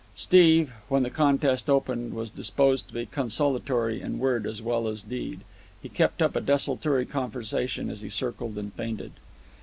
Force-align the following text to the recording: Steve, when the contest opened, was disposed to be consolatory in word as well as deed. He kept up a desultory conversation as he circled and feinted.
Steve, 0.15 0.73
when 0.89 1.03
the 1.03 1.11
contest 1.11 1.69
opened, 1.69 2.15
was 2.15 2.31
disposed 2.31 2.87
to 2.87 2.93
be 2.95 3.05
consolatory 3.05 4.01
in 4.01 4.17
word 4.17 4.47
as 4.47 4.59
well 4.59 4.87
as 4.87 5.03
deed. 5.03 5.41
He 5.79 5.89
kept 5.89 6.23
up 6.23 6.35
a 6.35 6.41
desultory 6.41 7.05
conversation 7.05 7.87
as 7.91 8.01
he 8.01 8.09
circled 8.09 8.57
and 8.57 8.73
feinted. 8.73 9.11